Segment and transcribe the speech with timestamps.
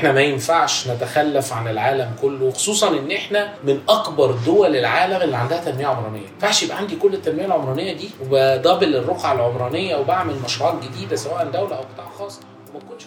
[0.00, 5.36] إحنا ما ينفعش نتخلف عن العالم كله خصوصا إن إحنا من أكبر دول العالم اللي
[5.36, 10.34] عندها تنمية عمرانية ما ينفعش يبقى عندي كل التنمية العمرانية دي وبدبل الرقعة العمرانية وبعمل
[10.44, 12.40] مشروعات جديدة سواء دولة أو قطاع خاص
[12.70, 13.02] وما تكونش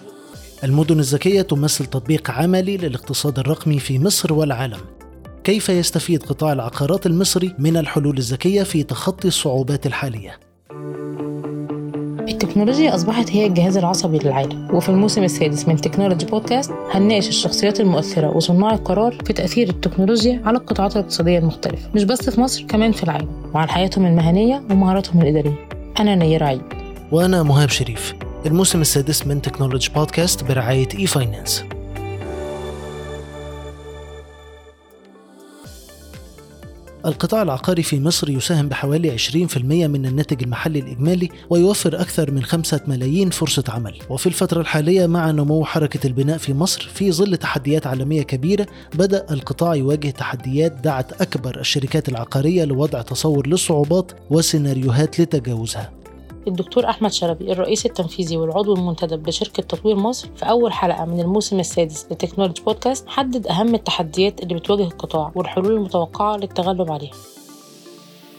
[0.63, 4.79] المدن الذكية تمثل تطبيق عملي للاقتصاد الرقمي في مصر والعالم.
[5.43, 10.39] كيف يستفيد قطاع العقارات المصري من الحلول الذكية في تخطي الصعوبات الحالية؟
[12.33, 14.75] التكنولوجيا أصبحت هي الجهاز العصبي للعالم.
[14.75, 20.57] وفي الموسم السادس من Technology Podcast هنناقش الشخصيات المؤثرة وصناع القرار في تأثير التكنولوجيا على
[20.57, 25.67] القطاعات الاقتصادية المختلفة مش بس في مصر كمان في العالم وعلى حياتهم المهنية ومهاراتهم الإدارية.
[25.99, 26.61] أنا نير عيد.
[27.11, 28.13] وأنا مهاب شريف.
[28.45, 31.63] الموسم السادس من Technology Podcast برعاية e-finance
[37.05, 42.81] القطاع العقاري في مصر يساهم بحوالي 20% من الناتج المحلي الإجمالي ويوفر أكثر من 5
[42.87, 43.99] ملايين فرصة عمل.
[44.09, 49.25] وفي الفترة الحالية مع نمو حركة البناء في مصر في ظل تحديات عالمية كبيرة بدأ
[49.31, 56.02] القطاع يواجه تحديات دعت أكبر الشركات العقارية لوضع تصور للصعوبات وسيناريوهات لتجاوزها.
[56.47, 61.59] الدكتور أحمد شلبي الرئيس التنفيذي والعضو المنتدب لشركة تطوير مصر في أول حلقة من الموسم
[61.59, 67.11] السادس لتكنولوجي بودكاست حدد أهم التحديات اللي بتواجه القطاع والحلول المتوقعة للتغلب عليها.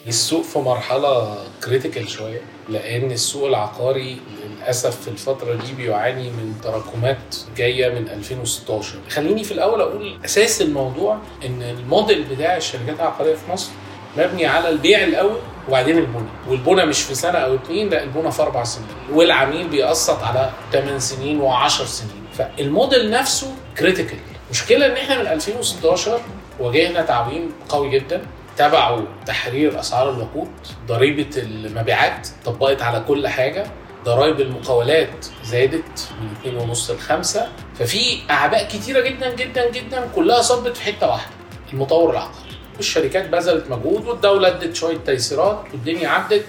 [0.07, 7.37] السوق في مرحلة critical شوية لأن السوق العقاري للأسف في الفترة دي بيعاني من تراكمات
[7.57, 13.53] جاية من 2016 خليني في الأول أقول أساس الموضوع إن الموديل بتاع الشركات العقارية في
[13.53, 13.71] مصر
[14.19, 15.37] مبني على البيع الأول
[15.69, 18.89] وبعدين البنى والبنى مش في سنة أو اتنين لا البنى في أربع سنين.
[19.13, 22.25] والعميل بيقسط على 8 سنين و10 سنين.
[22.39, 26.21] فالموديل نفسه critical المشكلة إن إحنا من 2016
[26.61, 28.23] واجهنا تعويم قوي جدا.
[28.57, 30.51] تبعوا تحرير أسعار الوقود
[30.87, 33.67] ضريبة المبيعات طبقت على كل حاجة
[34.05, 40.77] ضرائب المقاولات زادت من 2.5 ل 5 ففي أعباء كتيرة جدا جدا جدا كلها صبت
[40.77, 41.31] في حتة واحدة
[41.73, 42.44] المطور العقاري.
[42.77, 46.45] والشركات بذلت مجهود والدولة ادت شوية تيسيرات والدنيا عدت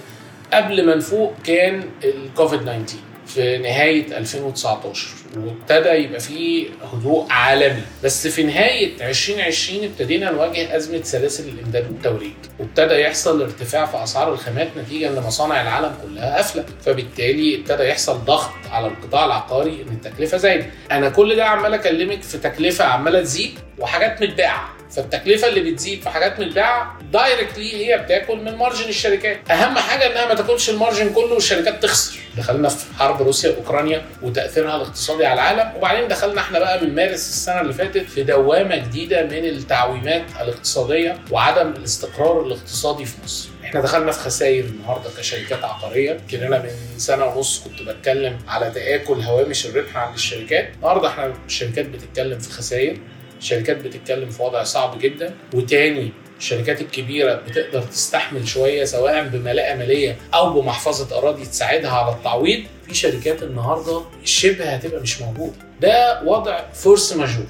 [0.52, 2.96] قبل ما نفوق كان الكوفيد 19
[3.26, 5.06] في نهاية 2019
[5.36, 7.82] وابتدى يبقى فيه هدوء عالمي.
[8.04, 14.32] بس في نهاية 2020 ابتدينا نواجه أزمة سلاسل الإمداد والتوريد وابتدى يحصل ارتفاع في أسعار
[14.32, 16.64] الخامات نتيجة أن مصانع العالم كلها قافلة.
[16.84, 22.22] فبالتالي ابتدى يحصل ضغط على القطاع العقاري أن التكلفة زايدة أنا كل ده عمال أكلمك
[22.22, 24.75] في تكلفة عمالة تزيد وحاجات متتابعة.
[24.90, 29.50] فالتكلفة اللي بتزيد في حاجات متتابعة directly هي بتاكل من margin الشركات.
[29.50, 32.18] أهم حاجة إنها ما تاكلش ال margin كله والشركات تخسر.
[32.36, 37.28] دخلنا في حرب روسيا وأوكرانيا وتأثيرها الاقتصادي على العالم وبعدين دخلنا إحنا بقى من مارس
[37.28, 43.48] السنة اللي فاتت في دوامة جديدة من التعويمات الاقتصادية وعدم الاستقرار الاقتصادي في مصر.
[43.64, 46.20] إحنا دخلنا في خسائر النهارده كشركات عقارية.
[46.30, 50.68] كنا من سنة ونص كنت بتكلم على تآكل هوامش الربح عند الشركات.
[50.76, 52.96] النهارده إحنا الشركات بتتكلم في خسائر.
[53.38, 60.16] الشركات بتتكلم في وضع صعب جدا وتاني الشركات الكبيرة بتقدر تستحمل شوية سواء بملاءة مالية
[60.34, 62.64] أو بمحفظة أراضي تساعدها على التعويض.
[62.88, 65.52] في شركات النهارده شبه هتبقى مش موجودة.
[65.80, 67.46] ده وضع فورس ماجور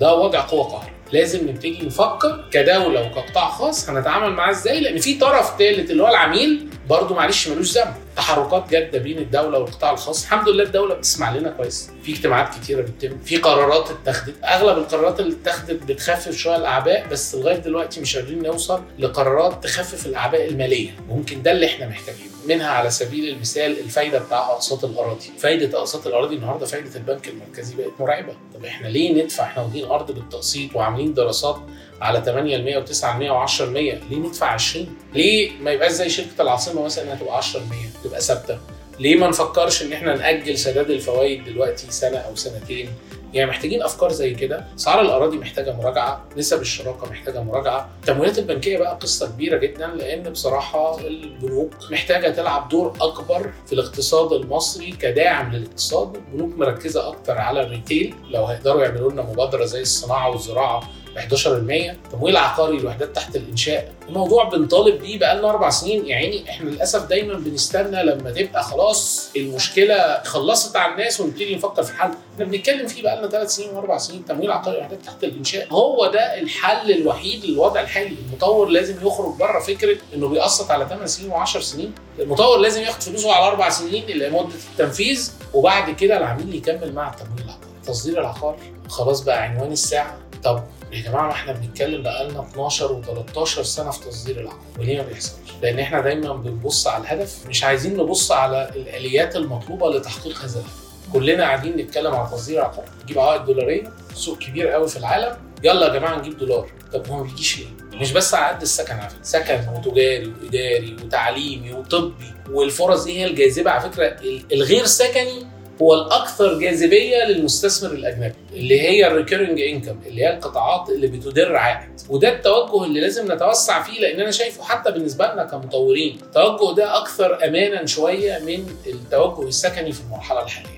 [0.00, 5.18] ده وضع قوة قهر لازم نبتدي نفكر كدولة وكقطاع خاص هنتعامل معاه إزاي لأن في
[5.18, 7.94] طرف ثالث اللي هو العميل برضه معلش ملوش ذنب.
[8.18, 10.22] تحركات جادة بين الدولة والقطاع الخاص.
[10.22, 11.90] الحمد لله الدولة بتسمع لنا كويس.
[12.02, 14.34] في اجتماعات كتيرة بتتم في قرارات اتخذت.
[14.44, 20.06] أغلب القرارات اللي اتخذت بتخفف شوية الأعباء بس لغاية دلوقتي مش قادرين نوصل لقرارات تخفف
[20.06, 20.90] الأعباء المالية.
[21.08, 22.28] ممكن ده اللي إحنا محتاجينه.
[22.48, 25.30] منها على سبيل المثال الفايدة بتاع أقساط الأراضي.
[25.38, 28.32] فايدة أقساط الأراضي النهارده فايدة البنك المركزي بقت مرعبة.
[28.54, 31.56] طب إحنا ليه ندفع؟ إحنا واخدين أرض بالتقسيط وعاملين دراسات
[32.00, 35.70] على 8 ل 100 و9 ل 100 و10 ل 100 ليه ندفع 20 ليه ما
[35.70, 38.58] يبقاش زي شركة العاصمة مثلا إنها تبقى 10 ل 100 تبقى ثابتة؟
[39.00, 42.88] ليه ما نفكرش إن إحنا نأجل سداد الفوائد دلوقتي سنة أو سنتين؟
[43.34, 44.64] يعني محتاجين أفكار زي كده.
[44.76, 47.88] اسعار الأراضي محتاجة مراجعة نسب الشراكة محتاجة مراجعة.
[48.00, 54.32] التمويلات البنكية بقى قصة كبيرة جدا لأن بصراحة البنوك محتاجة تلعب دور أكبر في الاقتصاد
[54.32, 56.16] المصري كداعم للاقتصاد.
[56.16, 62.36] البنوك مركزة أكتر على الريتيل لو هيقدروا يعملوا لنا مبادرة زي الصناعة والزراعة 11% تمويل
[62.36, 66.06] عقاري الوحدات تحت الإنشاء؟ الموضوع بنطالب بيه بقى لنا أربع سنين.
[66.06, 71.90] يعني إحنا للأسف دايما بنستنى لما تبقى خلاص المشكلة خلصت على الناس ونبتدي نفكر في
[71.90, 74.24] الحل إحنا بنتكلم فيه بقى لنا ثلاث سنين وأربع سنين.
[74.24, 78.16] تمويل عقاري الوحدات تحت الإنشاء؟ هو ده الحل الوحيد للوضع الحالي.
[78.28, 81.92] المطور لازم يخرج بره فكرة إنه بيقسط على 8 سنين و10 سنين.
[82.18, 87.10] المطور لازم ياخد فلوسه على أربع سنين اللي مده التنفيذ وبعد كده العميل يكمل مع
[87.10, 87.68] التمويل العقاري.
[87.86, 88.56] تصدير العقار
[88.88, 90.18] خلاص بقى عنوان الساعة.
[90.44, 94.96] طب يا جماعة ما إحنا بنتكلم بقى لنا 12 و13 سنة في تصدير العقار وليه
[94.96, 100.38] ما بيحصلش؟ لأن إحنا دايما بنبص على الهدف مش عايزين نبص على الآليات المطلوبة لتحقيق
[100.38, 104.96] هذا الهدف كلنا قاعدين نتكلم على تصدير عقار نجيب عوائد دولاريه سوق كبير قوي في
[104.96, 107.66] العالم يلا يا جماعة نجيب دولار طب هو ما بيجيش ليه؟
[108.00, 113.26] مش بس على قد السكن على فكرة سكن وتجاري وإداري وتعليمي وطبي والفرص دي هي
[113.26, 114.16] الجاذبة على فكرة
[114.52, 115.46] الغير سكني
[115.82, 121.88] هو الأكثر جاذبية للمستثمر الأجنبي اللي هي الريكيرنج انكم اللي هي القطاعات اللي بتدر عائد.
[122.08, 126.18] وده التوجه اللي لازم نتوسع فيه لأن أنا شايفه حتى بالنسبة لنا كمطورين.
[126.22, 130.77] التوجه ده أكثر امانا شوية من التوجه السكني في المرحلة الحالية.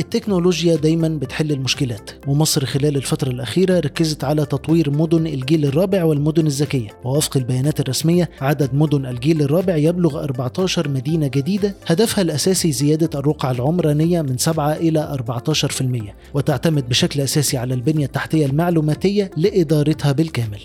[0.00, 6.46] التكنولوجيا دايما بتحل المشكلات ومصر خلال الفترة الأخيرة ركزت على تطوير مدن الجيل الرابع والمدن
[6.46, 6.88] الذكية.
[7.04, 13.50] ووفق البيانات الرسمية عدد مدن الجيل الرابع يبلغ 14 مدينة جديدة هدفها الأساسي زيادة الرقعة
[13.50, 20.60] العمرانية من 7 إلى 14% وتعتمد بشكل أساسي على البنية التحتية المعلوماتية لإدارتها بالكامل.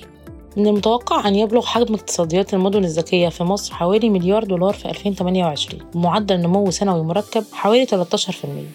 [0.58, 5.82] من المتوقع أن يبلغ حجم اقتصاديات المدن الذكية في مصر حوالي مليار دولار في 2028
[5.94, 7.96] بمعدل نمو سنوي مركب حوالي 13%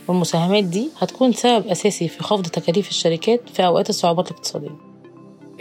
[0.09, 4.92] والمساهمات دي هتكون سبب أساسي في خفض تكاليف الشركات في أوقات الصعوبات الاقتصادية.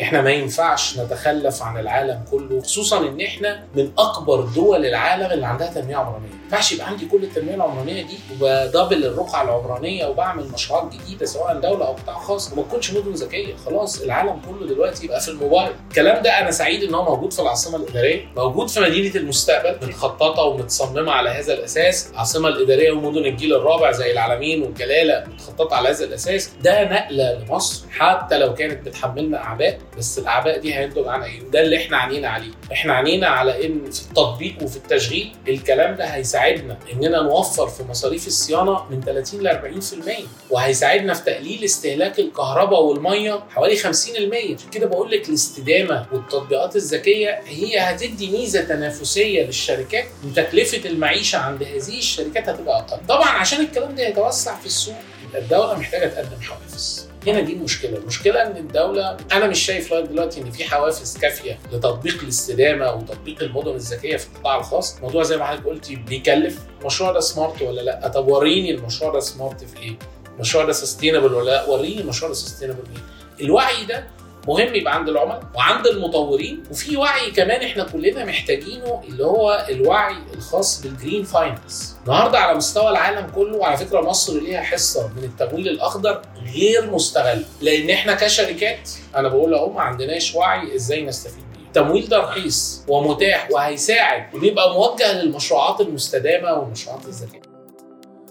[0.02, 5.46] إحنا ما ينفعش نتخلف عن العالم كله خصوصا إن إحنا من أكبر دول العالم اللي
[5.46, 6.28] عندها تنمية عمرانية.
[6.28, 11.60] ما ينفعش يبقى عندي كل التنمية العمرانية دي وبدبل الرقعة العمرانية وبعمل مشروعات جديدة سواء
[11.60, 13.56] دولة أو قطاع خاص وما تكونش مدن ذكية.
[13.66, 15.72] خلاص العالم كله دلوقتي يبقى في الموبايل.
[15.90, 20.44] الكلام ده أنا سعيد إن هو موجود في العاصمة الإدارية موجود في مدينة المستقبل متخططة
[20.44, 22.10] ومتصممة على هذا الأساس.
[22.12, 26.52] العاصمة الإدارية ومدن الجيل الرابع زي العالمين والجلالة متخططة على هذا الأساس.
[26.64, 29.80] ده نقلة لمصر حتى لو كانت بتحملنا أعباء.
[29.98, 33.92] بس الأعباء دي هينتج عنها إيه؟ ده اللي إحنا عنينا عليه، إحنا عنينا على إن
[33.92, 39.48] في التطبيق وفي التشغيل الكلام ده هيساعدنا إننا نوفر في مصاريف الصيانة من 30 ل
[39.50, 46.76] 40% وهيساعدنا في تقليل استهلاك الكهرباء والمية حوالي 50% عشان كده بقول لك الاستدامة والتطبيقات
[46.76, 53.00] الذكية هي هتدي ميزة تنافسية للشركات وتكلفة المعيشة عند هذه الشركات هتبقى أقل.
[53.08, 54.96] طبعا عشان الكلام ده يتوسع في السوق
[55.36, 57.11] الدولة محتاجة تقدم حوافز.
[57.28, 61.60] هنا دي المشكلة، المشكلة إن الدولة أنا مش شايف لغاية دلوقتي إن في حوافز كافية
[61.74, 67.12] لتطبيق الاستدامة وتطبيق المدن الذكية في القطاع الخاص، الموضوع زي ما حضرتك قلتي بيكلف، المشروع
[67.12, 69.96] ده smart ولا لأ؟ طب وريني المشروع ده smart في إيه؟
[70.36, 74.08] المشروع ده sustainable ولا لأ؟ وريني المشروع ده sustainable إيه؟ الوعي ده
[74.48, 76.64] مهم يبقى عند العملاء وعند المطورين.
[76.72, 82.58] وفي وعي كمان إحنا كلنا محتاجينه اللي هو الوعي الخاص بال green finance النهارده على
[82.58, 86.22] مستوى العالم كله وعلى فكرة مصر ليها حصة من التمويل الأخضر
[86.54, 87.44] غير مستغل.
[87.62, 93.52] لأن إحنا كشركات أنا بقول أهو ما عندناش وعي إزاي نستفيد التمويل ده رخيص ومتاح
[93.52, 97.42] وهيساعد وبيبقى موجه للمشروعات المستدامة والمشروعات الذكية.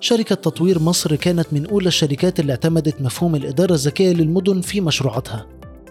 [0.01, 5.47] شركة تطوير مصر كانت من أولى الشركات اللي اعتمدت مفهوم الإدارة الذكية للمدن في مشروعاتها.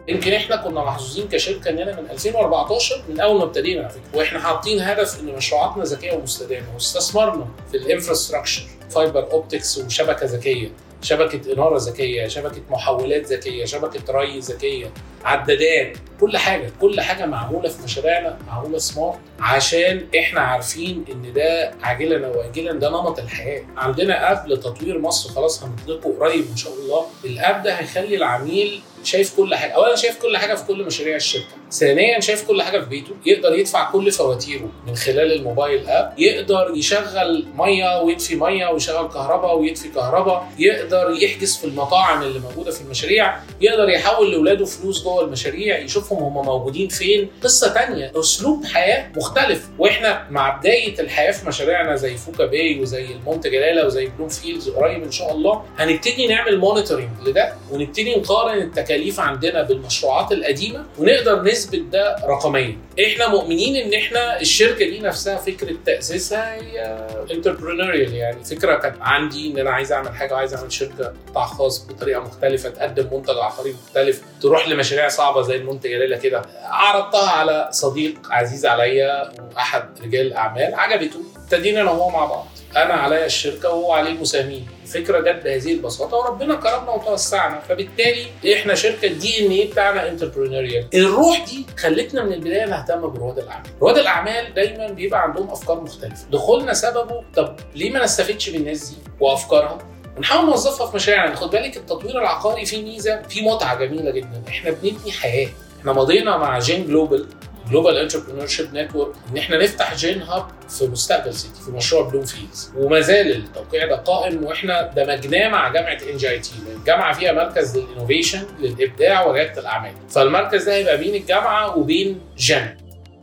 [0.10, 4.18] يمكن إحنا كنا محظوظين كشركة إننا من 2014 من أول ما ابتدينا على فكرة.
[4.20, 10.72] وإحنا حاطين هدف إن مشروعاتنا ذكية ومستدامة واستثمرنا في الانفراستراكشر fiber optics وشبكة ذكية
[11.02, 14.92] شبكة إنارة ذكية شبكة محولات ذكية شبكة ري ذكية
[15.26, 21.72] عدادات كل حاجة كل حاجة معمولة في مشاريعنا معمولة smart عشان إحنا عارفين إن ده
[21.82, 23.64] عاجلا او اجلا ده نمط الحياة.
[23.78, 27.06] عندنا app لتطوير مصر خلاص هنطلقه قريب إن شاء الله.
[27.26, 29.72] ال app ده هيخلي العميل شايف كل حاجة.
[29.72, 31.46] اولا شايف كل حاجة في كل مشاريع الشركة.
[31.72, 33.12] ثانيا شايف كل حاجة في بيته.
[33.26, 36.14] يقدر يدفع كل فواتيره من خلال ال mobile app.
[36.18, 40.48] يقدر يشغل مية ويطفي مية ويشغل كهرباء ويطفي كهرباء.
[40.60, 43.40] يقدر يحجز في المطاعم اللي موجودة في المشاريع.
[43.62, 47.30] يقدر يحول لاولاده فلوس جوه المشاريع يشوفهم هم موجودين فين.
[47.44, 49.68] قصة تانية أسلوب حياة مختلف.
[49.80, 54.70] وإحنا مع بداية الحياة في مشاريعنا زي فوكا باي وزي المونت جلاله وزي بلوم فيلدز
[54.70, 61.44] قريب إن شاء الله هنبتدي نعمل monitoring لده ونبتدي نقارن التكاليف عندنا بالمشروعات القديمة ونقدر
[61.44, 68.44] نثبت ده رقميا إحنا مؤمنين إن إحنا الشركة دي نفسها فكرة تأسيسها هي entrepreneurial يعني.
[68.44, 72.70] فكرة كانت عندي إن أنا عايز أعمل حاجة وعايز أعمل شركة قطاع خاص بطريقة مختلفة
[72.70, 76.42] تقدم منتج عقاري مختلف تروح لمشاريع صعبة زي المونت جلاله كده.
[76.64, 81.20] عرضتها على صديق عزيز عليا وأحد رجال الاعمال عجبته.
[81.44, 82.48] ابتدينا أنا وهو مع بعض.
[82.78, 87.60] أنا عليا الشركة وهو عليه المساهمين الفكرة جت بهذه البساطة وربنا كرمنا وتوسعنا.
[87.60, 93.70] فبالتالي إحنا شركة ال DNA بتاعنا entrepreneurial الروح دي خلتنا من البداية نهتم برواد الأعمال.
[93.82, 96.26] رواد الأعمال دايما بيبقى عندهم أفكار مختلفة.
[96.32, 99.78] دخولنا سببه طب ليه ما نستفدش بالناس دي وأفكارها؟
[100.18, 101.36] ونحاول نوظفها في مشاريعنا.
[101.36, 104.44] خد بالك التطوير العقاري فيه ميزة فيه متعة جميلة جدا.
[104.48, 105.50] إحنا بنبني حياة.
[105.80, 107.28] إحنا مضينا مع GEN Global
[107.70, 112.72] Global Entrepreneurship Network إن إحنا نفتح GEN hub في مستقبل سيتي في مشروع بلوم فيلدز
[112.78, 119.26] وما زال التوقيع ده قائم وإحنا دمجناه مع جامعة NJIT الجامعة فيها مركز للإنوفيشن للإبداع
[119.26, 119.92] ورياده الأعمال.
[120.10, 122.76] فالمركز ده هيبقى بين الجامعة وبين جن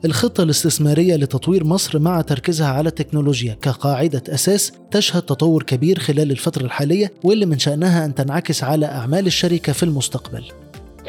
[0.04, 6.62] الخطة الاستثمارية لتطوير مصر مع تركيزها على التكنولوجيا كقاعدة أساس تشهد تطور كبير خلال الفترة
[6.64, 10.44] الحالية واللي من شأنها أن تنعكس على أعمال الشركة في المستقبل.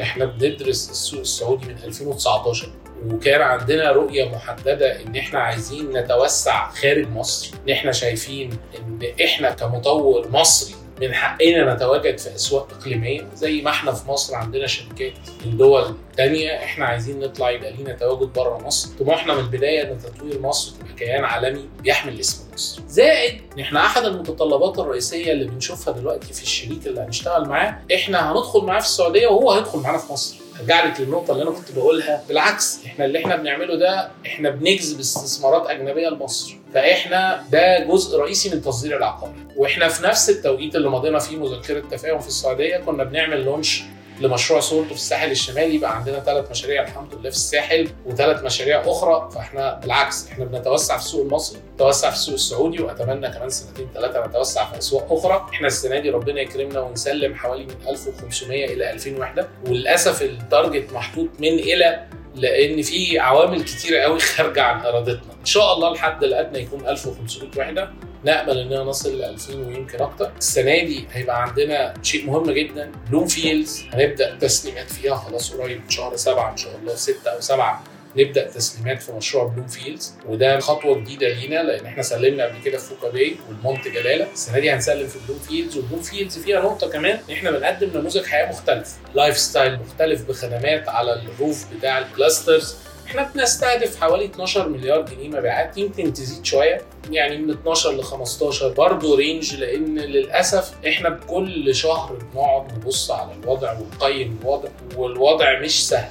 [0.00, 2.68] إحنا بندرس السوق السعودي من 2019
[3.06, 9.50] وكان عندنا رؤية محددة إن إحنا عايزين نتوسع خارج مصر إن إحنا شايفين إن إحنا
[9.50, 15.12] كمطور مصري من حقنا نتواجد في أسواق إقليمية زي ما إحنا في مصر عندنا شركات
[15.46, 18.88] من دول تانية إحنا عايزين نطلع يبقى لينا تواجد بره مصر.
[18.98, 22.82] طموحنا من البداية إن تطوير مصر تبقى كيان عالمي بيحمل اسم مصر.
[22.88, 28.32] زائد إن إحنا أحد المتطلبات الرئيسية اللي بنشوفها دلوقتي في الشريك اللي هنشتغل معاه إحنا
[28.32, 30.36] هندخل معاه في السعودية وهو هيدخل معانا في مصر.
[30.60, 32.24] ارجع لك للنقطه اللي أنا كنت بقولها.
[32.28, 36.56] بالعكس إحنا اللي إحنا بنعمله ده إحنا بنجذب استثمارات أجنبية لمصر.
[36.74, 41.80] فإحنا ده جزء رئيسي من التصدير العقاري وإحنا في نفس التوقيت اللي مضينا فيه مذكرة
[41.90, 43.82] تفاهم في السعودية كنا بنعمل لونش
[44.20, 45.74] لمشروع سولتو في الساحل الشمالي.
[45.74, 49.28] يبقى عندنا ثلاث مشاريع الحمد لله في الساحل وثلاث مشاريع أخرى.
[49.34, 54.26] فإحنا بالعكس إحنا بنتوسع في السوق المصري نتوسع في السوق السعودي وأتمنى كمان سنتين ثلاثة
[54.26, 55.46] نتوسع في أسواق أخرى.
[55.52, 60.92] إحنا السنة دي ربنا يكرمنا ونسلم حوالي من 1500 إلى 2000 وحده وللأسف ال target
[60.92, 65.32] محطوط من إلى لأن في عوامل كتيرة قوي خارجة عن إرادتنا.
[65.40, 67.90] إن شاء الله الحد الأدنى يكون 1500 وحده
[68.24, 70.30] نأمل اننا نصل ل 2000 ويمكن أكتر.
[70.38, 72.90] السنة دي هيبقى عندنا شيء مهم جدا.
[73.10, 77.84] بلوم فيلدز هنبدأ تسليمات فيها خلاص قريب شهر سبعة إن شاء الله 6 أو 7
[78.16, 82.78] نبدأ تسليمات في مشروع بلوم فيلدز وده خطوة جديدة لينا لأن إحنا سلمنا قبل كده
[82.78, 84.26] في فوكا باي والمونت جلالة.
[84.32, 88.24] السنة دي هنسلم في بلوم فيلدز وبلوم فيلدز فيها نقطة كمان إن إحنا بنقدم نموذج
[88.24, 88.96] حياة مختلف.
[89.14, 92.76] lifestyle مختلف بخدمات على ال roof بتاع ال clusters
[93.08, 98.68] إحنا بنستهدف حوالي 12 مليار جنيه مبيعات يمكن تزيد شوية يعني من 12 ل 15
[98.72, 105.88] برضه range لأن للأسف إحنا بكل شهر بنقعد نبص على الوضع ونقيم الوضع والوضع مش
[105.88, 106.10] سهل.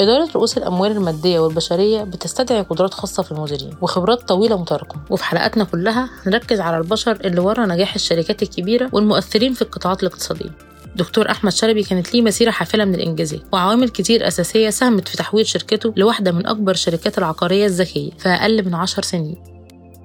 [0.00, 5.64] إدارة رؤوس الأموال المادية والبشرية بتستدعي قدرات خاصة في المديرين وخبرات طويلة متراكمة وفي حلقاتنا
[5.64, 10.50] كلها هنركز على البشر اللي ورا نجاح الشركات الكبيرة والمؤثرين في القطاعات الاقتصادية.
[10.96, 15.46] دكتور أحمد شلبي كانت ليه مسيرة حافلة من الإنجازات وعوامل كتير أساسية ساهمت في تحويل
[15.46, 19.36] شركته لواحدة من أكبر الشركات العقارية الذكية في أقل من 10 سنين.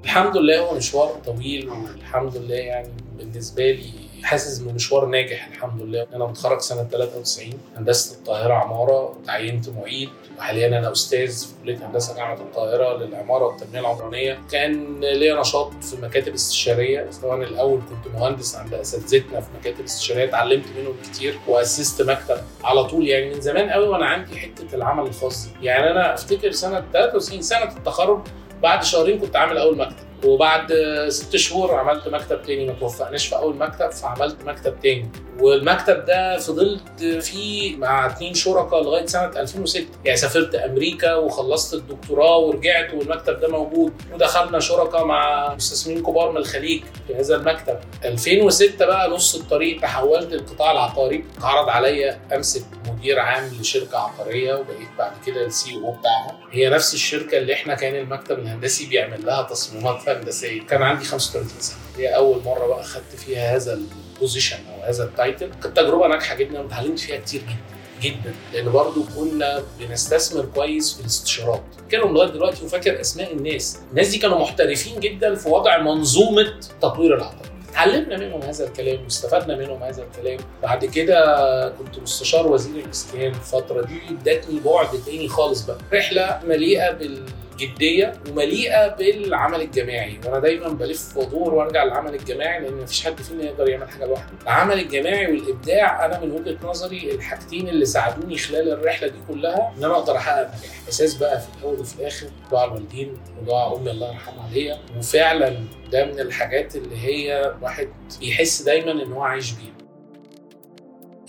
[0.03, 3.89] الحمد لله هو مشوار طويل والحمد لله يعني بالنسبة لي
[4.23, 6.07] حاسس انه مشوار ناجح الحمد لله.
[6.13, 12.15] أنا متخرج سنة 93 هندسة القاهرة عمارة وتعينت معيد وحاليا أنا أستاذ في كلية هندسة
[12.15, 14.39] جامعة القاهرة للعمارة والتنمية العمرانية.
[14.51, 20.23] كان ليا نشاط في مكاتب استشارية سواء الأول كنت مهندس عند اساتذتنا في مكاتب استشارية
[20.23, 23.07] اتعلمت منهم كتير وأسست مكتب على طول.
[23.07, 25.47] يعني من زمان قوي وأنا عندي حتة العمل الخاص.
[25.61, 28.19] يعني أنا أفتكر سنة 93 سنة التخرج
[28.63, 30.08] بعد شهرين كنت عامل أول مكتب.
[30.25, 30.73] وبعد
[31.09, 35.11] ست شهور عملت مكتب تاني ما توفقناش في أول مكتب فعملت مكتب تاني.
[35.39, 42.37] والمكتب ده فضلت فيه مع اتنين شركاء لغاية سنة 2006 يعني سافرت أمريكا وخلصت الدكتوراه
[42.37, 43.93] ورجعت والمكتب ده موجود.
[44.13, 47.79] ودخلنا شركاء مع مستثمرين كبار من الخليج في هذا المكتب.
[48.05, 51.23] 2006 بقى نص الطريق تحولت للقطاع العقاري.
[51.41, 56.37] عرض عليا أمسك مدير عام لشركة عقارية وبقيت بعد كده السي أو بتاعها.
[56.51, 61.49] هي نفس الشركة اللي إحنا كان المكتب الهندسي بيعمل لها تصميمات هندسيه كان عندي 35
[61.59, 61.77] سنة.
[61.97, 63.73] هي أول مرة بقى خدت فيها هذا
[64.19, 67.55] ال position أو هذا ال title كانت تجربة ناجحة جدا واتعلمت فيها كتير جدا
[68.01, 68.33] جدا.
[68.53, 71.61] لأن برضو كنا بنستثمر كويس في الاستشارات.
[71.85, 73.79] بتكلم لغايه دلوقتي وفاكر أسماء الناس.
[73.91, 79.55] الناس دي كانوا محترفين جدا في وضع منظومة تطوير العقار اتعلمنا منهم هذا الكلام واستفدنا
[79.55, 80.37] منهم هذا الكلام.
[80.63, 85.77] بعد كده كنت مستشار وزير الإسكان الفترة دي ادتني بعد تاني خالص بقى.
[85.93, 87.25] رحلة مليئة بال
[87.65, 90.19] جدية ومليئة بالعمل الجماعي.
[90.25, 94.29] وأنا دايما بلف وأدور وأرجع للعمل الجماعي لأن مفيش حد فينا يقدر يعمل حاجة لوحده.
[94.43, 99.83] العمل الجماعي والإبداع أنا من وجهة نظري الحاجتين اللي ساعدوني خلال الرحلة دي كلها إن
[99.83, 100.87] أنا أقدر أحقق نجاح.
[100.89, 105.57] أساس بقى في الأول وفي الآخر دعاء الوالدين ودعاء أمي الله يرحمها عليها وفعلا
[105.91, 107.87] ده من الحاجات اللي هي واحد
[108.19, 109.73] بيحس دايما إن هو عايش بيها.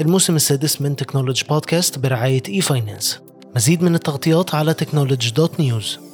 [0.00, 3.20] الموسم السادس من Technology Podcast برعاية e-finance
[3.56, 6.09] مزيد من التغطيات على Technology dot news.